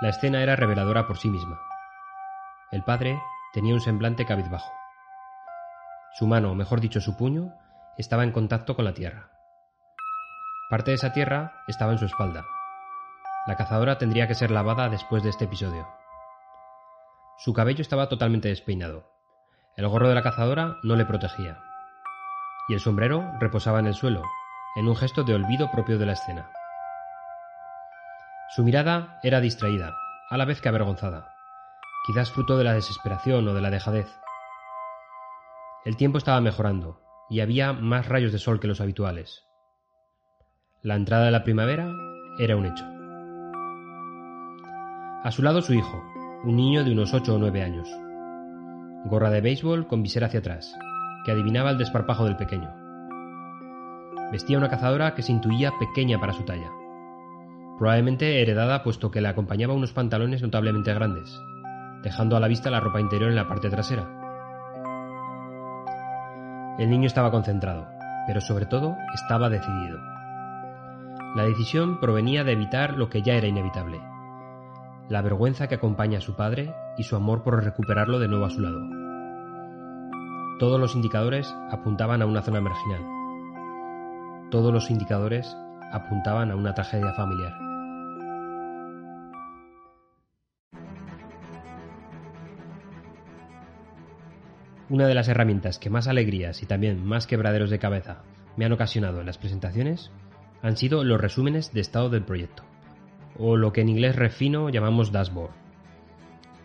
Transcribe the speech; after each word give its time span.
La 0.00 0.10
escena 0.10 0.44
era 0.44 0.54
reveladora 0.54 1.08
por 1.08 1.18
sí 1.18 1.28
misma. 1.28 1.60
El 2.70 2.84
padre 2.84 3.20
tenía 3.52 3.74
un 3.74 3.80
semblante 3.80 4.24
cabizbajo. 4.24 4.72
Su 6.14 6.28
mano, 6.28 6.54
mejor 6.54 6.80
dicho 6.80 7.00
su 7.00 7.16
puño, 7.16 7.52
estaba 7.96 8.22
en 8.22 8.30
contacto 8.30 8.76
con 8.76 8.84
la 8.84 8.94
tierra. 8.94 9.32
Parte 10.70 10.92
de 10.92 10.94
esa 10.94 11.12
tierra 11.12 11.64
estaba 11.66 11.90
en 11.90 11.98
su 11.98 12.04
espalda. 12.04 12.44
La 13.48 13.56
cazadora 13.56 13.98
tendría 13.98 14.28
que 14.28 14.36
ser 14.36 14.52
lavada 14.52 14.88
después 14.88 15.24
de 15.24 15.30
este 15.30 15.46
episodio. 15.46 15.88
Su 17.38 17.52
cabello 17.52 17.82
estaba 17.82 18.08
totalmente 18.08 18.48
despeinado. 18.48 19.10
El 19.76 19.88
gorro 19.88 20.08
de 20.08 20.14
la 20.14 20.22
cazadora 20.22 20.76
no 20.84 20.94
le 20.94 21.06
protegía. 21.06 21.58
Y 22.68 22.74
el 22.74 22.80
sombrero 22.80 23.32
reposaba 23.40 23.80
en 23.80 23.88
el 23.88 23.94
suelo, 23.94 24.22
en 24.76 24.86
un 24.86 24.94
gesto 24.94 25.24
de 25.24 25.34
olvido 25.34 25.72
propio 25.72 25.98
de 25.98 26.06
la 26.06 26.12
escena. 26.12 26.52
Su 28.50 28.64
mirada 28.64 29.18
era 29.22 29.40
distraída, 29.42 29.94
a 30.30 30.38
la 30.38 30.46
vez 30.46 30.62
que 30.62 30.70
avergonzada, 30.70 31.34
quizás 32.06 32.30
fruto 32.30 32.56
de 32.56 32.64
la 32.64 32.72
desesperación 32.72 33.46
o 33.46 33.52
de 33.52 33.60
la 33.60 33.70
dejadez. 33.70 34.08
El 35.84 35.98
tiempo 35.98 36.16
estaba 36.16 36.40
mejorando, 36.40 37.02
y 37.28 37.40
había 37.40 37.74
más 37.74 38.08
rayos 38.08 38.32
de 38.32 38.38
sol 38.38 38.58
que 38.58 38.66
los 38.66 38.80
habituales. 38.80 39.44
La 40.82 40.94
entrada 40.94 41.26
de 41.26 41.30
la 41.30 41.44
primavera 41.44 41.92
era 42.38 42.56
un 42.56 42.64
hecho. 42.64 42.86
A 45.24 45.30
su 45.30 45.42
lado 45.42 45.60
su 45.60 45.74
hijo, 45.74 46.02
un 46.44 46.56
niño 46.56 46.84
de 46.84 46.92
unos 46.92 47.12
ocho 47.12 47.34
o 47.34 47.38
nueve 47.38 47.62
años. 47.62 47.86
Gorra 49.04 49.28
de 49.28 49.42
béisbol 49.42 49.86
con 49.86 50.02
visera 50.02 50.28
hacia 50.28 50.40
atrás, 50.40 50.74
que 51.26 51.32
adivinaba 51.32 51.70
el 51.70 51.78
desparpajo 51.78 52.24
del 52.24 52.36
pequeño. 52.36 52.72
Vestía 54.32 54.56
una 54.56 54.70
cazadora 54.70 55.14
que 55.14 55.22
se 55.22 55.32
intuía 55.32 55.70
pequeña 55.78 56.18
para 56.18 56.32
su 56.32 56.44
talla. 56.44 56.70
Probablemente 57.78 58.42
heredada 58.42 58.82
puesto 58.82 59.10
que 59.10 59.20
le 59.20 59.28
acompañaba 59.28 59.74
unos 59.74 59.92
pantalones 59.92 60.42
notablemente 60.42 60.92
grandes, 60.92 61.40
dejando 62.02 62.36
a 62.36 62.40
la 62.40 62.48
vista 62.48 62.70
la 62.70 62.80
ropa 62.80 63.00
interior 63.00 63.30
en 63.30 63.36
la 63.36 63.46
parte 63.46 63.70
trasera. 63.70 64.18
El 66.78 66.90
niño 66.90 67.06
estaba 67.06 67.30
concentrado, 67.30 67.86
pero 68.26 68.40
sobre 68.40 68.66
todo 68.66 68.96
estaba 69.14 69.48
decidido. 69.48 69.98
La 71.36 71.44
decisión 71.44 72.00
provenía 72.00 72.42
de 72.42 72.52
evitar 72.52 72.94
lo 72.94 73.08
que 73.08 73.22
ya 73.22 73.34
era 73.34 73.46
inevitable, 73.46 74.00
la 75.08 75.22
vergüenza 75.22 75.68
que 75.68 75.76
acompaña 75.76 76.18
a 76.18 76.22
su 76.22 76.34
padre 76.34 76.74
y 76.96 77.04
su 77.04 77.14
amor 77.14 77.42
por 77.42 77.62
recuperarlo 77.62 78.18
de 78.18 78.28
nuevo 78.28 78.44
a 78.44 78.50
su 78.50 78.60
lado. 78.60 78.80
Todos 80.58 80.80
los 80.80 80.96
indicadores 80.96 81.54
apuntaban 81.70 82.22
a 82.22 82.26
una 82.26 82.42
zona 82.42 82.60
marginal. 82.60 83.04
Todos 84.50 84.72
los 84.72 84.90
indicadores 84.90 85.56
apuntaban 85.92 86.50
a 86.50 86.56
una 86.56 86.74
tragedia 86.74 87.12
familiar. 87.12 87.67
Una 94.90 95.06
de 95.06 95.14
las 95.14 95.28
herramientas 95.28 95.78
que 95.78 95.90
más 95.90 96.08
alegrías 96.08 96.62
y 96.62 96.66
también 96.66 97.04
más 97.04 97.26
quebraderos 97.26 97.68
de 97.68 97.78
cabeza 97.78 98.22
me 98.56 98.64
han 98.64 98.72
ocasionado 98.72 99.20
en 99.20 99.26
las 99.26 99.36
presentaciones 99.36 100.10
han 100.62 100.76
sido 100.76 101.04
los 101.04 101.20
resúmenes 101.20 101.72
de 101.74 101.80
estado 101.80 102.08
del 102.08 102.24
proyecto 102.24 102.64
o 103.38 103.56
lo 103.56 103.72
que 103.72 103.82
en 103.82 103.90
inglés 103.90 104.16
refino 104.16 104.70
llamamos 104.70 105.12
dashboard. 105.12 105.52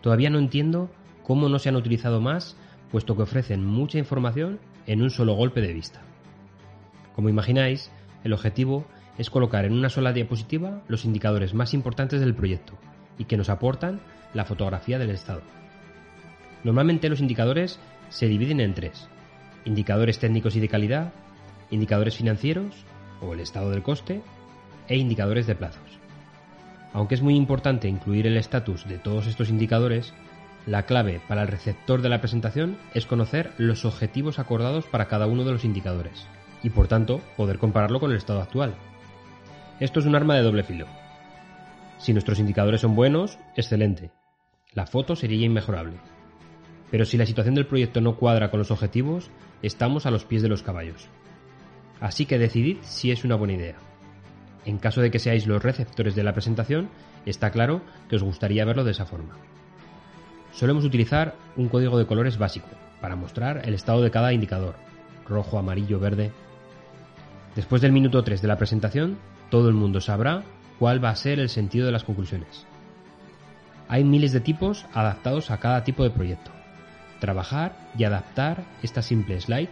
Todavía 0.00 0.30
no 0.30 0.38
entiendo 0.38 0.90
cómo 1.22 1.48
no 1.48 1.58
se 1.58 1.68
han 1.68 1.76
utilizado 1.76 2.20
más, 2.20 2.56
puesto 2.90 3.14
que 3.14 3.22
ofrecen 3.22 3.64
mucha 3.64 3.98
información 3.98 4.58
en 4.86 5.02
un 5.02 5.10
solo 5.10 5.34
golpe 5.34 5.60
de 5.60 5.72
vista. 5.72 6.00
Como 7.14 7.28
imagináis, 7.28 7.90
el 8.24 8.32
objetivo 8.32 8.86
es 9.18 9.30
colocar 9.30 9.64
en 9.64 9.72
una 9.72 9.88
sola 9.88 10.12
diapositiva 10.12 10.82
los 10.88 11.04
indicadores 11.04 11.54
más 11.54 11.74
importantes 11.74 12.20
del 12.20 12.34
proyecto 12.34 12.74
y 13.18 13.24
que 13.24 13.36
nos 13.36 13.48
aportan 13.48 14.00
la 14.32 14.44
fotografía 14.44 14.98
del 14.98 15.10
estado. 15.10 15.42
Normalmente 16.64 17.08
los 17.08 17.20
indicadores 17.20 17.78
se 18.14 18.28
dividen 18.28 18.60
en 18.60 18.74
tres. 18.74 19.08
Indicadores 19.64 20.20
técnicos 20.20 20.54
y 20.54 20.60
de 20.60 20.68
calidad, 20.68 21.12
indicadores 21.70 22.16
financieros 22.16 22.86
o 23.20 23.34
el 23.34 23.40
estado 23.40 23.70
del 23.70 23.82
coste 23.82 24.22
e 24.86 24.96
indicadores 24.96 25.48
de 25.48 25.56
plazos. 25.56 25.98
Aunque 26.92 27.16
es 27.16 27.22
muy 27.22 27.34
importante 27.34 27.88
incluir 27.88 28.28
el 28.28 28.36
estatus 28.36 28.86
de 28.86 28.98
todos 28.98 29.26
estos 29.26 29.48
indicadores, 29.48 30.14
la 30.64 30.84
clave 30.84 31.20
para 31.26 31.42
el 31.42 31.48
receptor 31.48 32.02
de 32.02 32.08
la 32.08 32.20
presentación 32.20 32.78
es 32.94 33.04
conocer 33.04 33.52
los 33.58 33.84
objetivos 33.84 34.38
acordados 34.38 34.86
para 34.86 35.08
cada 35.08 35.26
uno 35.26 35.42
de 35.42 35.50
los 35.50 35.64
indicadores 35.64 36.28
y 36.62 36.70
por 36.70 36.86
tanto 36.86 37.20
poder 37.36 37.58
compararlo 37.58 37.98
con 37.98 38.12
el 38.12 38.16
estado 38.16 38.40
actual. 38.40 38.76
Esto 39.80 39.98
es 39.98 40.06
un 40.06 40.14
arma 40.14 40.36
de 40.36 40.42
doble 40.42 40.62
filo. 40.62 40.86
Si 41.98 42.12
nuestros 42.12 42.38
indicadores 42.38 42.82
son 42.82 42.94
buenos, 42.94 43.40
excelente. 43.56 44.12
La 44.72 44.86
foto 44.86 45.16
sería 45.16 45.44
inmejorable. 45.44 46.13
Pero 46.94 47.04
si 47.04 47.16
la 47.16 47.26
situación 47.26 47.56
del 47.56 47.66
proyecto 47.66 48.00
no 48.00 48.14
cuadra 48.14 48.52
con 48.52 48.60
los 48.60 48.70
objetivos, 48.70 49.28
estamos 49.62 50.06
a 50.06 50.12
los 50.12 50.24
pies 50.24 50.42
de 50.42 50.48
los 50.48 50.62
caballos. 50.62 51.08
Así 51.98 52.24
que 52.24 52.38
decidid 52.38 52.76
si 52.82 53.10
es 53.10 53.24
una 53.24 53.34
buena 53.34 53.54
idea. 53.54 53.74
En 54.64 54.78
caso 54.78 55.00
de 55.00 55.10
que 55.10 55.18
seáis 55.18 55.48
los 55.48 55.60
receptores 55.60 56.14
de 56.14 56.22
la 56.22 56.34
presentación, 56.34 56.88
está 57.26 57.50
claro 57.50 57.80
que 58.08 58.14
os 58.14 58.22
gustaría 58.22 58.64
verlo 58.64 58.84
de 58.84 58.92
esa 58.92 59.06
forma. 59.06 59.34
Solemos 60.52 60.84
utilizar 60.84 61.34
un 61.56 61.68
código 61.68 61.98
de 61.98 62.06
colores 62.06 62.38
básico 62.38 62.68
para 63.00 63.16
mostrar 63.16 63.62
el 63.66 63.74
estado 63.74 64.00
de 64.00 64.12
cada 64.12 64.32
indicador, 64.32 64.76
rojo, 65.26 65.58
amarillo, 65.58 65.98
verde. 65.98 66.30
Después 67.56 67.82
del 67.82 67.90
minuto 67.90 68.22
3 68.22 68.40
de 68.40 68.46
la 68.46 68.56
presentación, 68.56 69.18
todo 69.50 69.68
el 69.68 69.74
mundo 69.74 70.00
sabrá 70.00 70.44
cuál 70.78 71.04
va 71.04 71.10
a 71.10 71.16
ser 71.16 71.40
el 71.40 71.48
sentido 71.48 71.86
de 71.86 71.92
las 71.92 72.04
conclusiones. 72.04 72.68
Hay 73.88 74.04
miles 74.04 74.30
de 74.30 74.38
tipos 74.38 74.86
adaptados 74.94 75.50
a 75.50 75.58
cada 75.58 75.82
tipo 75.82 76.04
de 76.04 76.10
proyecto. 76.10 76.52
Trabajar 77.20 77.76
y 77.96 78.04
adaptar 78.04 78.64
esta 78.82 79.02
simple 79.02 79.40
slide 79.40 79.70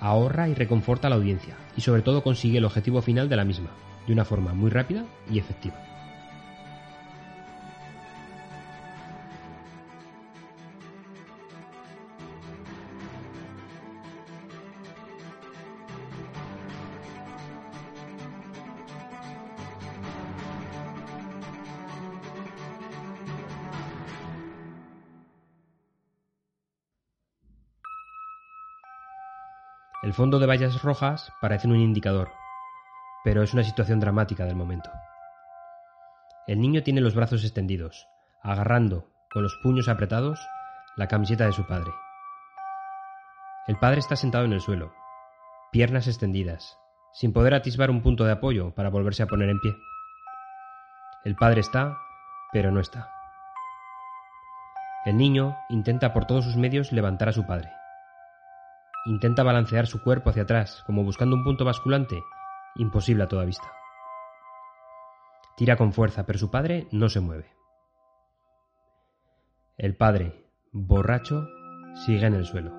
ahorra 0.00 0.48
y 0.48 0.54
reconforta 0.54 1.08
a 1.08 1.10
la 1.10 1.16
audiencia 1.16 1.54
y 1.76 1.80
sobre 1.80 2.02
todo 2.02 2.22
consigue 2.22 2.58
el 2.58 2.64
objetivo 2.64 3.02
final 3.02 3.28
de 3.28 3.36
la 3.36 3.44
misma, 3.44 3.70
de 4.06 4.12
una 4.12 4.24
forma 4.24 4.54
muy 4.54 4.70
rápida 4.70 5.04
y 5.30 5.38
efectiva. 5.38 5.76
El 30.08 30.14
fondo 30.14 30.38
de 30.38 30.46
vallas 30.46 30.82
rojas 30.82 31.30
parece 31.38 31.68
un 31.68 31.76
indicador, 31.76 32.32
pero 33.24 33.42
es 33.42 33.52
una 33.52 33.62
situación 33.62 34.00
dramática 34.00 34.46
del 34.46 34.56
momento. 34.56 34.90
El 36.46 36.62
niño 36.62 36.82
tiene 36.82 37.02
los 37.02 37.14
brazos 37.14 37.44
extendidos, 37.44 38.08
agarrando, 38.42 39.10
con 39.30 39.42
los 39.42 39.54
puños 39.62 39.86
apretados, 39.86 40.40
la 40.96 41.08
camiseta 41.08 41.44
de 41.44 41.52
su 41.52 41.66
padre. 41.66 41.90
El 43.66 43.76
padre 43.76 44.00
está 44.00 44.16
sentado 44.16 44.46
en 44.46 44.54
el 44.54 44.62
suelo, 44.62 44.94
piernas 45.72 46.06
extendidas, 46.06 46.78
sin 47.12 47.34
poder 47.34 47.52
atisbar 47.52 47.90
un 47.90 48.00
punto 48.00 48.24
de 48.24 48.32
apoyo 48.32 48.74
para 48.74 48.88
volverse 48.88 49.22
a 49.22 49.26
poner 49.26 49.50
en 49.50 49.60
pie. 49.60 49.76
El 51.26 51.36
padre 51.36 51.60
está, 51.60 51.98
pero 52.50 52.72
no 52.72 52.80
está. 52.80 53.10
El 55.04 55.18
niño 55.18 55.54
intenta 55.68 56.14
por 56.14 56.24
todos 56.24 56.46
sus 56.46 56.56
medios 56.56 56.92
levantar 56.92 57.28
a 57.28 57.34
su 57.34 57.46
padre. 57.46 57.70
Intenta 59.06 59.42
balancear 59.42 59.86
su 59.86 60.02
cuerpo 60.02 60.30
hacia 60.30 60.42
atrás, 60.42 60.82
como 60.86 61.04
buscando 61.04 61.36
un 61.36 61.44
punto 61.44 61.64
basculante 61.64 62.22
imposible 62.76 63.24
a 63.24 63.28
toda 63.28 63.44
vista. 63.44 63.72
Tira 65.56 65.76
con 65.76 65.92
fuerza, 65.92 66.24
pero 66.24 66.38
su 66.38 66.50
padre 66.50 66.86
no 66.92 67.08
se 67.08 67.20
mueve. 67.20 67.46
El 69.76 69.96
padre, 69.96 70.46
borracho, 70.72 71.48
sigue 72.06 72.26
en 72.26 72.34
el 72.34 72.44
suelo. 72.44 72.72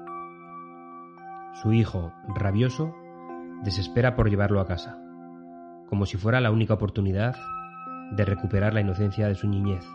Su 1.62 1.74
hijo, 1.74 2.14
rabioso, 2.36 2.94
desespera 3.64 4.16
por 4.16 4.30
llevarlo 4.30 4.62
a 4.62 4.68
casa, 4.68 4.98
como 5.88 6.06
si 6.06 6.18
fuera 6.18 6.40
la 6.40 6.52
única 6.52 6.76
oportunidad 6.76 7.36
de 8.12 8.26
recuperar 8.26 8.74
la 8.74 8.82
inocencia 8.82 9.28
de 9.28 9.36
su 9.36 9.48
niñez. 9.48 9.86